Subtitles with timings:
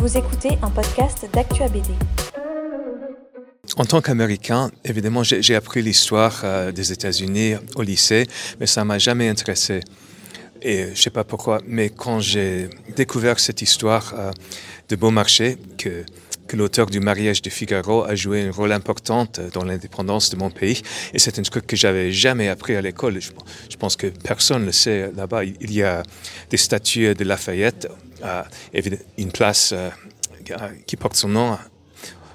[0.00, 1.90] Vous écoutez un podcast d'Actua BD.
[3.76, 8.26] En tant qu'Américain, évidemment, j'ai appris l'histoire euh, des États-Unis au lycée,
[8.58, 9.80] mais ça m'a jamais intéressé.
[10.62, 14.30] Et je sais pas pourquoi, mais quand j'ai découvert cette histoire euh,
[14.88, 16.06] de Beaumarchais, que,
[16.50, 20.50] que l'auteur du mariage de Figaro a joué un rôle important dans l'indépendance de mon
[20.50, 20.82] pays,
[21.14, 23.20] et c'est un truc que j'avais jamais appris à l'école.
[23.20, 25.44] Je, pense que personne ne le sait là-bas.
[25.44, 26.02] Il y a
[26.50, 27.86] des statues de Lafayette
[29.16, 29.90] une place euh,
[30.86, 31.56] qui porte son nom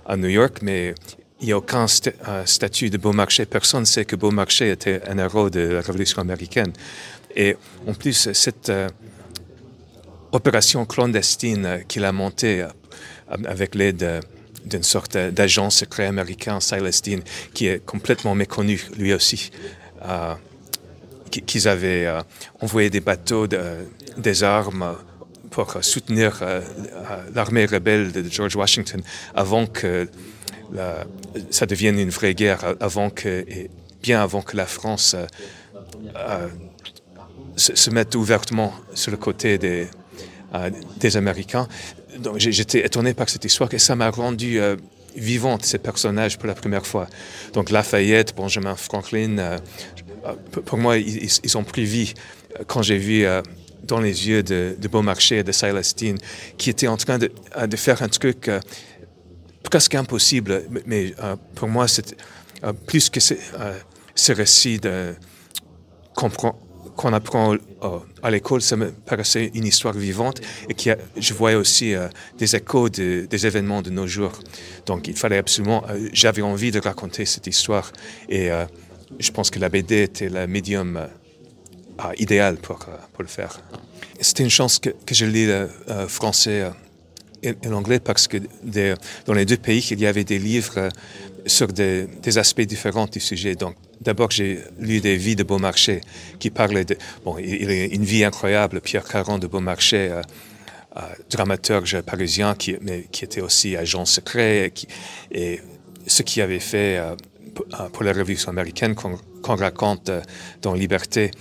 [0.05, 0.95] à New York, mais
[1.41, 3.45] il n'y a aucun euh, statut de Beaumarchais.
[3.45, 6.71] Personne ne sait que Beaumarchais était un héros de la Révolution américaine.
[7.35, 8.88] Et en plus, cette euh,
[10.32, 12.66] opération clandestine qu'il a montée
[13.45, 14.21] avec l'aide
[14.66, 17.20] d'une sorte d'agent secret américain, Silas Dean,
[17.53, 19.52] qui est complètement méconnu lui aussi,
[21.30, 22.07] qu'ils avaient
[22.62, 24.95] envoyé des bateaux, des armes
[25.55, 26.59] pour soutenir euh,
[27.34, 29.02] l'armée rebelle de George Washington
[29.34, 30.05] avant que
[31.49, 33.45] ça devienne une vraie guerre, avant que,
[34.04, 35.26] bien avant que la France euh,
[36.17, 36.48] euh,
[37.55, 41.70] se, mette ouvertement sur le côté des Américains.
[42.20, 44.60] Donc j'étais étonné par cette histoire et ça m'a rendu
[45.16, 47.07] vivante ces personnages pour la première fois.
[47.54, 49.57] Donc Lafayette, Benjamin Franklin,
[50.66, 52.13] pour moi, ils, ont pris vie
[52.68, 53.26] quand j'ai vu
[53.85, 56.18] dans les yeux de, de Beaumarchais et de Célestine,
[56.57, 58.60] qui était en train de, euh, de faire un truc euh,
[59.63, 60.63] presque impossible.
[60.85, 62.16] Mais euh, pour moi, c'est
[62.88, 64.79] plus que ce récit
[66.96, 67.56] qu'on apprend
[68.24, 71.94] à l'école, ça me paraissait une histoire vivante et qui je voyais aussi
[72.38, 74.34] des échos des événements de nos jours.
[74.85, 77.91] Donc il fallait absolument, j'avais envie de raconter cette histoire
[78.29, 78.50] et
[79.19, 81.07] je pense que la BD était le médium
[82.18, 83.59] idéal pour, euh, pour le faire.
[84.19, 86.63] C'était une chance que, que je lis le euh, français
[87.46, 88.38] euh, et, l'anglais parce que
[89.25, 90.90] dans les deux pays, il y avait des livres
[91.46, 92.07] sur des,
[92.38, 93.56] aspects différents du sujet.
[93.56, 96.01] Donc, d'abord, j'ai lu des vies de Beaumarchais
[96.39, 96.97] qui parlaient de.
[97.23, 100.11] Bon, il, a une vie incroyable, Pierre Caron de Beaumarchais.
[100.11, 100.22] Euh,
[101.29, 104.72] dramaturge parisien qui, mais qui était aussi agent secret
[105.29, 105.59] et,
[106.07, 107.16] ce qui avait fait euh,
[107.94, 110.22] pour la Révolution américaine qu'on raconte euh,
[110.62, 111.31] dans Liberté,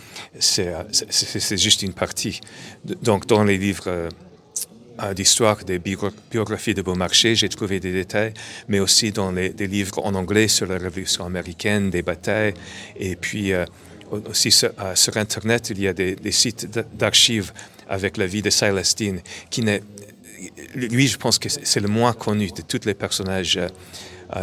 [0.59, 2.41] euh, c'est juste une partie.
[2.85, 4.09] Donc, dans les livres
[5.15, 8.33] d'histoire des biographies de Beaumarchais, j'ai trouvé des détails,
[8.69, 12.55] mais aussi dans les, des livres en anglais sur la Révolution américaine, des batailles,
[12.97, 13.53] et puis
[14.11, 14.71] aussi sur,
[15.17, 17.53] Internet, il y a des, sites d'archives
[17.89, 19.83] avec la vie de Célestine, qui n'est
[20.75, 23.59] lui, je pense que c'est le moins connu de tous les personnages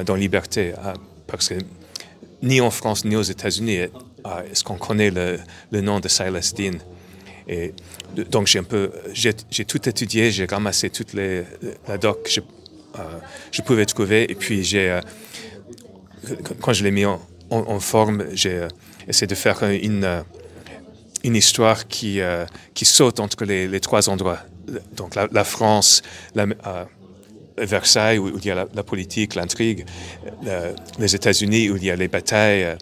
[0.06, 0.74] dans Liberté
[1.28, 1.56] parce que
[2.42, 3.80] ni en France ni aux États-Unis
[4.26, 5.40] euh, est-ce qu'on connaît le,
[5.82, 6.78] nom de Silas Dean.
[7.48, 7.74] Et
[8.30, 11.44] donc j'ai un peu, j'ai tout étudié, j'ai ramassé toutes les
[11.88, 12.42] la doc que je,
[13.00, 15.02] euh, pouvais trouver et puis euh,
[16.60, 17.20] quand je l'ai mis en,
[17.80, 18.68] forme, j'ai
[19.08, 22.22] essayé de faire une histoire qui
[22.84, 24.40] saute entre les, trois endroits.
[24.96, 26.02] Donc la, France,
[27.58, 29.86] Versailles, où, il y a la, politique, l'intrigue,
[31.00, 32.78] les États-Unis, où il y a les batailles,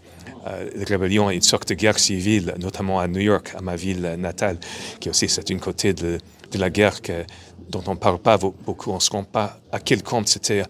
[0.48, 3.76] euh, les rébellions et une sorte de guerre civile, notamment à New York, à ma
[3.76, 4.58] ville natale,
[5.00, 6.18] qui aussi c'est une côté de,
[6.54, 7.26] la guerre que,
[7.70, 8.92] dont on ne parle pas beaucoup.
[8.92, 10.64] On ne se rend pas à quel compte c'était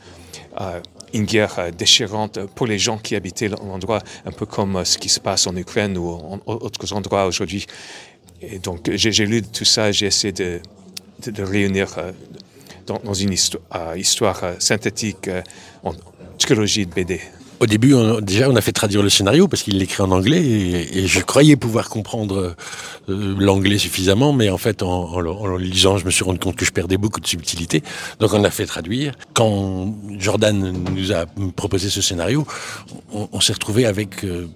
[0.59, 0.79] euh,
[1.13, 5.09] une guerre euh, déchirante pour les gens qui habitaient l'endroit, un peu comme ce qui
[5.09, 7.65] se passe en Ukraine ou en, autres endroits aujourd'hui.
[8.41, 10.61] Et donc j'ai lu tout ça, j'ai essayé de,
[11.27, 11.93] de, réunir
[12.87, 15.29] dans, une histoire, histoire synthétique
[15.83, 15.91] en
[16.37, 17.19] trilogie de BD.
[17.59, 21.07] Au début, déjà, on a fait traduire le scénario parce qu'il l'écrit en anglais et,
[21.07, 22.55] je croyais pouvoir comprendre
[23.09, 26.65] euh, l'anglais suffisamment, mais en fait, en, le lisant, je me suis rendu compte que
[26.65, 27.83] je perdais beaucoup de subtilité.
[28.19, 29.13] Donc, on l'a fait traduire.
[29.33, 31.25] Quand Jordan nous a
[31.55, 32.47] proposé ce scénario,
[33.11, 34.47] on, s'est retrouvé avec euh,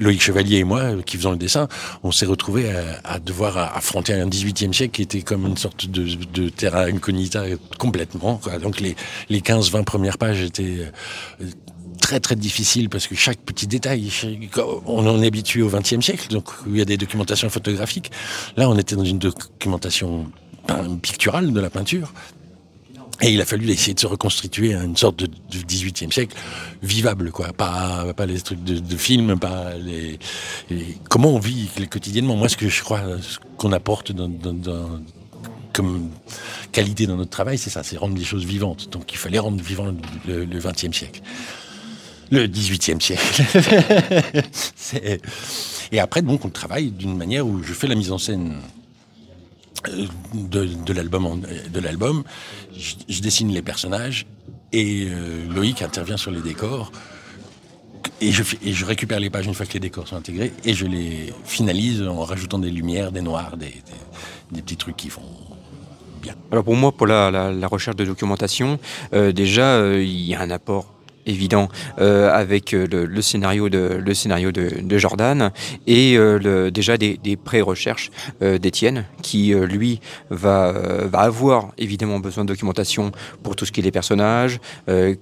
[0.00, 1.68] Loïc, Chevalier et moi, qui faisons le dessin,
[2.02, 2.70] on s'est retrouvés
[3.04, 7.44] à, devoir affronter un 18e siècle qui était comme une sorte de, terra incognita
[7.78, 8.40] complètement.
[8.62, 8.96] Donc les,
[9.28, 10.86] les 15-20 premières pages étaient
[11.40, 11.46] euh,
[12.00, 14.10] très très difficiles parce que chaque petit détail,
[14.86, 18.10] on en est habitué au 20e siècle, donc il y a des documentations photographiques.
[18.56, 20.26] Là, on était dans une documentation
[21.02, 22.12] picturale de la peinture.
[23.22, 26.36] Et il a fallu essayer de se reconstituer une sorte de, 18e siècle
[26.82, 27.52] vivable, quoi.
[27.52, 30.18] Pas, pas les trucs de, de film, pas les,
[31.08, 33.02] Comment on vit quotidiennement Moi, ce que je crois
[33.58, 34.12] qu'on apporte
[35.72, 36.10] comme
[36.72, 38.88] qualité dans notre travail, c'est ça, c'est rendre les choses vivantes.
[38.90, 39.94] Donc il fallait rendre vivant
[40.26, 41.20] le, 20e siècle.
[42.30, 43.42] Le 18e siècle.
[45.92, 48.54] Et après, donc, on travaille d'une manière où je fais la mise en scène
[50.34, 51.40] de, l'album.
[51.72, 52.22] De l'album,
[52.76, 54.26] je, dessine les personnages
[54.72, 55.08] et
[55.48, 56.92] Loïc intervient sur les décors.
[58.22, 61.32] Et je, récupère les pages une fois que les décors sont intégrés et je les
[61.44, 63.74] finalise en rajoutant des lumières, des noirs, des,
[64.50, 65.22] des, petits trucs qui font
[66.20, 66.34] bien.
[66.52, 68.78] Alors pour moi, pour la, la, recherche de documentation,
[69.14, 70.92] euh, déjà, euh, il y a un apport
[71.26, 71.68] évident
[71.98, 75.50] euh, avec euh, le, scénario de le scénario de, Jordan
[75.86, 80.00] et euh, le, déjà des, pré-recherches d'Étienne qui lui
[80.30, 80.72] va,
[81.04, 83.12] va avoir évidemment besoin de documentation
[83.42, 84.58] pour tout ce qui est les personnages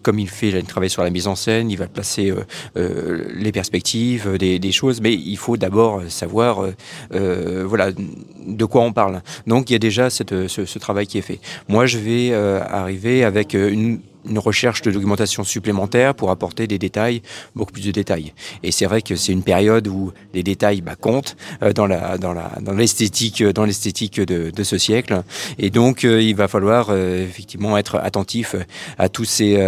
[0.03, 2.33] comme il fait il travaille sur la mise en scène il va placer
[2.75, 6.67] les perspectives des, des, choses mais il faut d'abord savoir
[7.11, 9.23] voilà de quoi on parle.
[9.47, 11.41] Donc il y a déjà cette, ce, ce travail qui est fait.
[11.69, 17.23] Moi je vais arriver avec une une recherche de documentation supplémentaire pour apporter des détails,
[17.55, 18.32] beaucoup plus de détails.
[18.62, 22.19] Et c'est vrai que c'est une période où les détails bah, comptent euh, dans la
[22.19, 25.23] dans la dans l'esthétique dans l'esthétique de, de, ce siècle.
[25.59, 28.55] Et donc euh, il va falloir euh, effectivement être attentif
[28.99, 29.59] à tous ces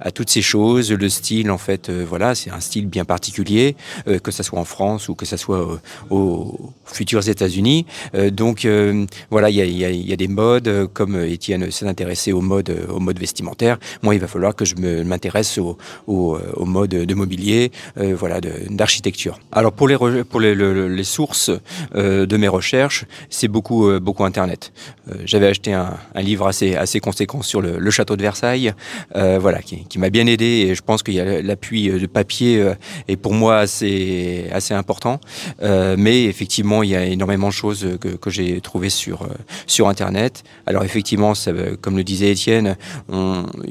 [0.00, 0.92] à toutes ces choses.
[0.92, 3.76] Le style en fait voilà c'est un style bien particulier
[4.22, 5.80] que ça soit en France ou que ça soit
[6.10, 7.86] aux futurs États-Unis.
[8.30, 8.66] donc
[9.30, 13.00] voilà il y a, y a, des modes comme Étienne s'est intéressé aux modes aux
[13.00, 15.76] modes vestimentaires moi, il va falloir que je m'intéresse au,
[16.06, 18.40] au, au, mode de mobilier, euh, voilà,
[18.70, 19.38] d'architecture.
[19.52, 21.50] Alors pour les, pour les, les sources
[21.94, 24.72] euh, de mes recherches, c'est beaucoup, euh, beaucoup Internet.
[25.10, 28.72] Euh, j'avais acheté un, un, livre assez, assez conséquent sur le, château de Versailles,
[29.14, 32.72] euh, voilà, qui, m'a bien aidé et je pense qu'il y a l'appui de papier
[33.06, 35.20] est pour moi assez, assez important.
[35.62, 39.28] mais effectivement, il y a énormément de choses que, que j'ai trouvées sur,
[39.66, 40.42] sur Internet.
[40.66, 41.34] Alors effectivement,
[41.80, 42.76] comme le disait Étienne,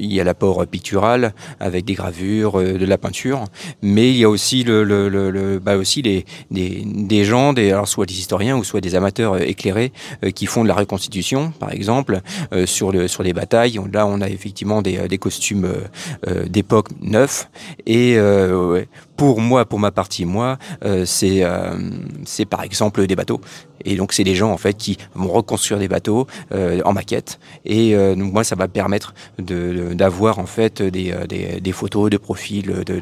[0.04, 3.44] il y a l'apport pictural avec des gravures, euh, de la peinture,
[3.82, 5.76] mais il y a aussi, bah
[6.50, 7.54] des, gens,
[7.86, 9.92] soit des historiens ou soit des amateurs euh, éclairés
[10.24, 12.20] euh, qui font de la reconstitution, par exemple,
[12.66, 13.80] sur, le, sur les batailles.
[13.92, 15.68] Là, on a effectivement des, costumes
[16.46, 17.48] d'époque neufs
[17.86, 18.16] et
[19.16, 20.58] pour moi, pour ma partie, moi,
[21.04, 21.44] c'est
[22.48, 23.40] par exemple des bateaux.
[23.84, 27.38] Et donc c'est des gens en fait qui vont reconstruire des bateaux euh, en maquette.
[27.64, 32.16] Et euh, donc moi, ça va permettre d'avoir en fait des, des, des, photos de
[32.16, 33.00] profil de,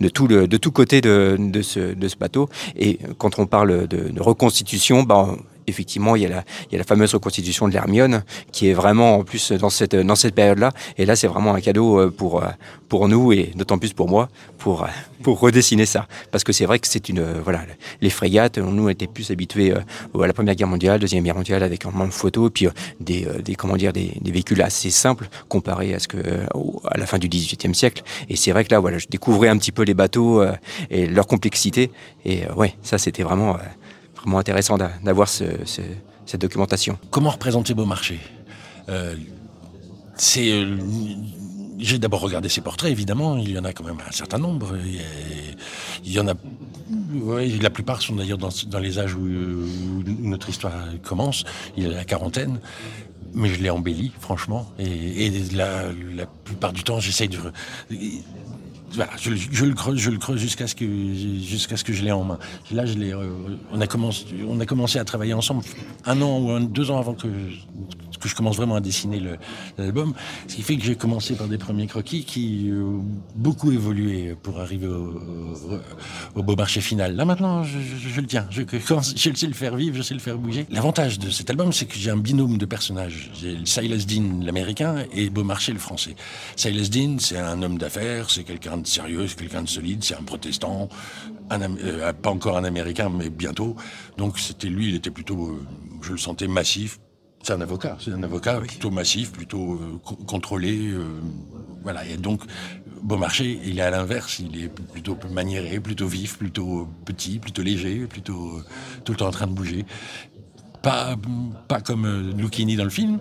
[0.00, 2.48] de, tout le de ce, bateau.
[2.76, 5.36] Et quand on parle de, reconstitution, ben,
[5.66, 8.22] effectivement, il y, a la, il y a la fameuse reconstitution de l'Hermione,
[8.52, 10.72] qui est vraiment en plus dans cette, dans cette période-là.
[10.98, 12.48] Et là, c'est vraiment un cadeau euh, pour, euh,
[12.88, 14.28] pour nous et d'autant plus pour moi,
[14.58, 14.88] pour, euh,
[15.22, 16.06] pour redessiner ça.
[16.30, 17.24] Parce que c'est vrai que c'est une.
[17.44, 17.62] Voilà,
[18.00, 21.62] les frégates, nous, on était plus habitués à la Première Guerre mondiale, Deuxième Guerre mondiale,
[21.62, 22.68] avec un de photos, puis
[23.00, 26.18] des, des, comment dire, des, des véhicules assez simples comparés à, ce que,
[26.86, 28.02] à la fin du XVIIIe siècle.
[28.28, 30.44] Et c'est vrai que là, voilà, je découvrais un petit peu les bateaux
[30.90, 31.90] et leur complexité.
[32.24, 33.56] Et ouais, ça, c'était vraiment
[34.24, 35.82] vraiment intéressant d'avoir ce, ce,
[36.26, 36.98] cette documentation.
[37.10, 38.18] Comment représenter Beaumarchais?
[38.88, 39.14] Euh,
[40.16, 40.76] C'est euh,
[41.78, 43.36] j'ai d'abord regardé ses portraits, évidemment.
[43.36, 44.76] Il y en a quand même un certain nombre.
[46.04, 46.34] Il y en a.
[47.60, 49.26] La plupart sont d'ailleurs dans, les âges où,
[50.20, 50.72] notre histoire
[51.02, 51.44] commence.
[51.76, 52.60] Il y a la quarantaine.
[53.36, 54.70] Mais je l'ai embelli, franchement.
[54.78, 57.38] Et, et la, la, plupart du temps, j'essaye de
[59.18, 62.38] je, le creuse, je le creuse jusqu'à ce que je l'ai en main.
[62.70, 63.12] Là, je l'ai.
[63.12, 63.28] Euh,
[63.72, 63.86] on a
[64.66, 65.62] commencé, à travailler ensemble
[66.04, 67.28] un an ou deux ans avant que
[68.28, 69.22] je commence vraiment à dessiner
[69.78, 70.14] l'album.
[70.48, 74.60] Ce qui fait que j'ai commencé par des premiers croquis qui ont beaucoup évolué pour
[74.60, 75.20] arriver au,
[76.34, 77.16] au, beau marché final.
[77.16, 78.46] Là maintenant, je, le tiens.
[78.50, 80.66] Je, je, sais le faire vivre, je sais le faire bouger.
[80.70, 83.30] L'avantage de cet album, c'est que j'ai un binôme de personnages.
[83.34, 86.14] J'ai Silas Dean, l'américain, et Beaumarchais, le français.
[86.56, 90.16] Silas Dean, c'est un homme d'affaires, c'est quelqu'un de sérieux, c'est quelqu'un de solide, c'est
[90.16, 90.88] un protestant,
[91.52, 93.76] euh, pas encore un américain, mais bientôt.
[94.16, 95.62] Donc c'était lui, il était plutôt, euh,
[96.02, 96.98] je le sentais massif,
[97.44, 100.88] c'est un avocat, c'est un avocat plutôt massif, plutôt euh, contrôlé.
[100.88, 101.20] Euh,
[101.82, 102.40] voilà, et donc
[103.02, 108.06] Beaumarchais, il est à l'inverse, il est plutôt maniéré, plutôt vif, plutôt petit, plutôt léger,
[108.06, 108.64] plutôt euh,
[109.04, 109.84] tout le temps en train de bouger.
[110.80, 111.16] Pas,
[111.68, 113.18] pas comme euh, Lucchini dans le film,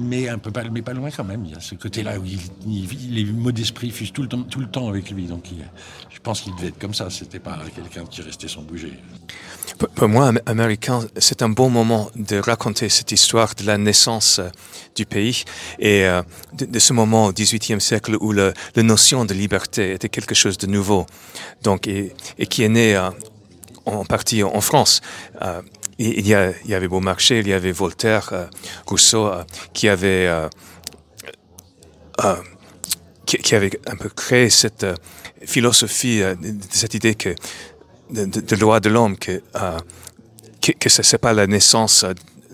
[0.00, 1.44] mais un peu pas, mais pas loin quand même.
[1.44, 4.42] Il y a ce côté-là où il, il, les mots d'esprit fusent tout le temps,
[4.42, 5.26] tout le temps avec lui.
[5.26, 5.58] Donc, il,
[6.10, 7.10] je pense qu'il devait être comme ça.
[7.10, 8.92] C'était pas quelqu'un qui restait sans bouger.
[9.94, 14.48] Pour moi, américain, c'est un bon moment de raconter cette histoire de la naissance euh,
[14.94, 15.44] du pays
[15.78, 20.34] et euh, de, ce moment au XVIIIe siècle où la notion de liberté était quelque
[20.34, 21.06] chose de nouveau,
[21.62, 22.12] donc et,
[22.48, 23.10] qui est né euh,
[23.86, 25.00] en partie en France.
[25.98, 28.48] Il y, avait Beaumarchais, il y avait Voltaire,
[28.86, 29.30] Rousseau,
[29.72, 29.88] qui
[32.24, 32.36] euh,
[33.26, 34.86] qui, avait un peu créé cette
[35.44, 36.22] philosophie,
[36.70, 37.34] cette idée que
[38.12, 39.42] de, de, loi de l'homme, que,
[40.60, 42.04] que, que ce n'est pas la naissance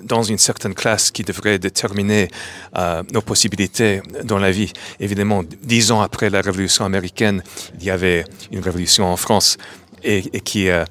[0.03, 2.29] dans une certaine classe qui devrait déterminer
[2.77, 4.73] euh, nos possibilités dans la vie.
[5.01, 7.43] Évidemment, dix ans après la Révolution américaine,
[7.79, 9.57] il y avait une révolution en France
[10.03, 10.85] et, qui euh,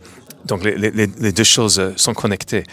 [0.45, 2.63] donc les, deux choses sont connectées.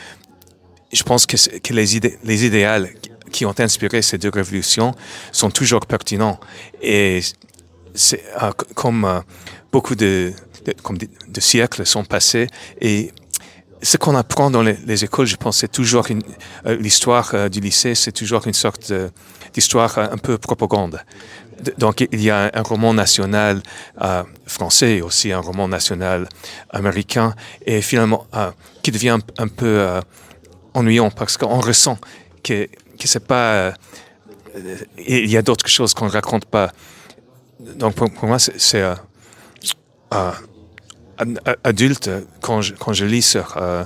[0.92, 2.86] Je pense que, que les, idées, les idéaux
[3.32, 4.94] qui ont inspiré ces deux révolutions
[5.32, 6.38] sont toujours pertinents
[6.80, 7.20] et
[8.42, 9.22] euh, comme
[9.72, 10.32] beaucoup de,
[11.38, 12.48] siècles sont passés
[12.80, 13.12] et
[13.84, 16.06] ce qu'on apprend dans les, écoles, je pense, c'est toujours
[16.66, 18.92] euh, l'histoire euh, du lycée, c'est toujours une sorte
[19.52, 21.00] d'histoire euh, un peu propagande.
[21.78, 23.62] Donc il y a un, roman national
[24.44, 26.28] français et aussi un roman national
[26.70, 27.32] américain
[27.64, 28.26] et finalement
[28.82, 29.86] qui devient un, peu
[30.74, 31.96] ennuyant parce qu'on ressent
[32.42, 32.66] que,
[32.98, 33.72] que c'est pas
[34.98, 36.72] il y a d'autres choses qu'on raconte pas.
[37.60, 38.82] Donc pour, pour moi c'est
[41.62, 43.84] adulte, quand je, quand je lis sur euh,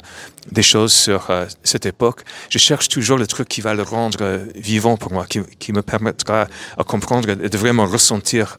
[0.50, 4.18] des choses sur euh, cette époque, je cherche toujours le truc qui va le rendre
[4.22, 6.46] euh, vivant pour moi, qui, qui, me permettra
[6.76, 8.56] à comprendre et de vraiment ressentir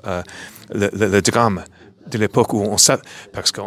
[0.73, 1.63] le, le, drame
[2.07, 2.97] de l'époque où on sait,
[3.33, 3.61] parce que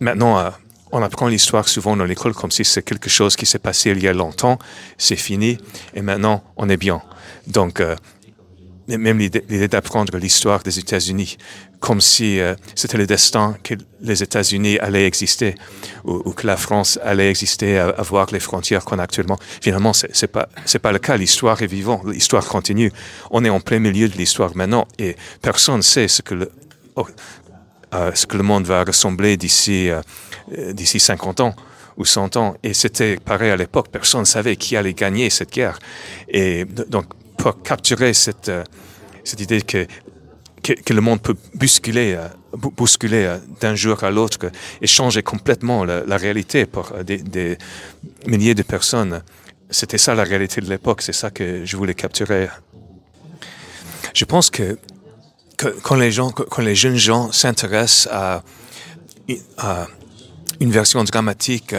[0.00, 0.52] maintenant,
[0.92, 4.02] on apprend l'histoire souvent dans l'école comme si c'est quelque chose qui s'est passé il
[4.02, 4.58] y a longtemps,
[4.98, 5.58] c'est fini,
[5.94, 7.02] et maintenant on est bien.
[7.46, 7.82] Donc,
[8.88, 11.36] même l'idée d'apprendre l'histoire des États-Unis
[11.80, 15.54] comme si euh, c'était le destin que les États-Unis allaient exister
[16.04, 19.38] ou, que la France allait exister, avoir les frontières qu'on a actuellement.
[19.60, 20.48] Finalement, c'est n'est pas,
[20.82, 21.16] pas le cas.
[21.16, 22.90] L'histoire est vivante, l'histoire continue.
[23.30, 26.50] On est en plein milieu de l'histoire maintenant et personne ne sait ce que le,
[26.96, 27.06] oh,
[27.94, 30.00] euh, ce que le monde va ressembler d'ici euh,
[30.72, 31.54] d'ici 50 ans
[31.96, 32.56] ou 100 ans.
[32.62, 33.88] Et c'était pareil à l'époque.
[33.90, 35.78] Personne ne savait qui allait gagner cette guerre.
[36.28, 37.06] Et donc,
[37.44, 38.50] pour capturer cette,
[39.22, 39.86] cette idée que
[40.62, 45.84] que, le monde peut bousculer, euh, bousculer euh, d'un jour à l'autre et changer complètement
[45.84, 47.58] la, réalité pour euh, des,
[48.26, 49.22] milliers de personnes.
[49.68, 52.48] C'était ça la réalité de l'époque, c'est ça que je voulais capturer.
[54.14, 54.78] Je pense que,
[55.82, 58.42] quand, les gens, quand les jeunes gens s'intéressent à,
[60.60, 61.74] une version dramatique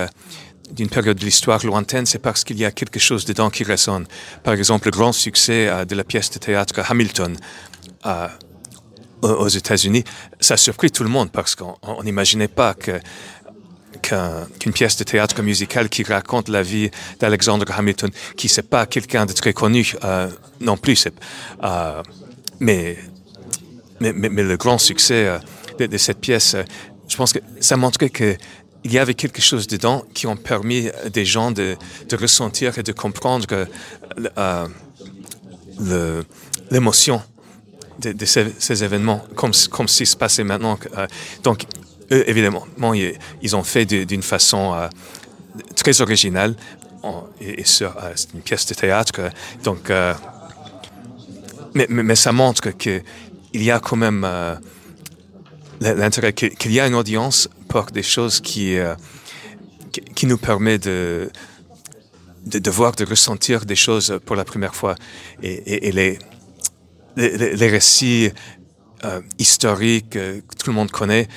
[0.71, 4.07] d'une période de l'histoire lointaine, c'est parce qu'il y a quelque chose dedans qui résonne.
[4.43, 7.37] Par exemple, le grand succès de la pièce de théâtre Hamilton
[9.21, 10.03] aux États-Unis,
[10.39, 12.99] ça a surpris tout le monde parce qu'on n'imaginait pas que
[14.01, 19.25] qu'une pièce de théâtre musicale qui raconte la vie d'Alexander Hamilton, qui n'est pas quelqu'un
[19.25, 20.29] de très connu euh,
[20.59, 21.07] non plus.
[21.63, 22.03] Euh,
[22.59, 22.97] mais,
[23.99, 25.39] mais, le grand succès euh,
[25.87, 26.55] de, cette pièce,
[27.07, 28.09] je pense que ça montrait
[28.85, 31.75] qu'il y avait quelque chose dedans qui ont permis des gens de,
[32.07, 33.47] de ressentir et de comprendre
[36.69, 37.19] l'émotion
[37.97, 40.77] de, ces, événements, comme, comme si se passait maintenant.
[40.97, 41.07] Euh,
[41.41, 41.65] donc,
[42.11, 42.67] eux, évidemment,
[43.41, 44.87] ils, ont fait d'une façon euh,
[45.75, 46.55] très originale.
[47.41, 49.19] et, euh, une pièce de théâtre.
[49.63, 49.91] Donc,
[51.73, 53.01] mais, mais, ça montre qu'il
[53.55, 54.27] y a quand même
[55.81, 57.49] l'intérêt, qu'il y a une audience
[57.91, 58.77] des choses qui,
[60.15, 61.29] qui nous permet de,
[62.45, 64.95] de, voir, de ressentir des choses pour la première fois.
[65.41, 66.19] Et, les,
[67.15, 68.31] les, récits
[69.03, 71.27] euh, historiques euh, que tout le monde connaît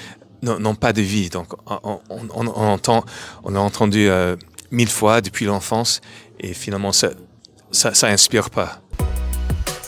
[0.43, 1.31] n'ont pas de vie.
[1.31, 3.05] Donc, on, entend,
[3.43, 4.37] on a entendu euh,
[4.71, 6.01] mille fois depuis l'enfance
[6.39, 7.11] et finalement, ça,
[7.73, 8.81] ça, ça inspire pas.